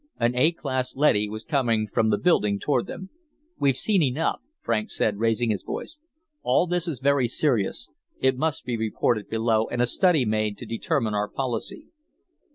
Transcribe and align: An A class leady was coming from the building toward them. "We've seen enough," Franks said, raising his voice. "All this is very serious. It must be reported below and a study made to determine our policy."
An 0.19 0.33
A 0.35 0.51
class 0.51 0.95
leady 0.95 1.29
was 1.29 1.45
coming 1.45 1.85
from 1.85 2.09
the 2.09 2.17
building 2.17 2.57
toward 2.57 2.87
them. 2.87 3.11
"We've 3.59 3.77
seen 3.77 4.01
enough," 4.01 4.41
Franks 4.59 4.97
said, 4.97 5.19
raising 5.19 5.51
his 5.51 5.61
voice. 5.61 5.99
"All 6.41 6.65
this 6.65 6.87
is 6.87 6.99
very 6.99 7.27
serious. 7.27 7.87
It 8.19 8.35
must 8.35 8.65
be 8.65 8.75
reported 8.77 9.29
below 9.29 9.67
and 9.67 9.79
a 9.79 9.85
study 9.85 10.25
made 10.25 10.57
to 10.57 10.65
determine 10.65 11.13
our 11.13 11.29
policy." 11.29 11.89